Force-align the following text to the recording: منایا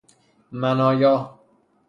منایا 0.51 1.31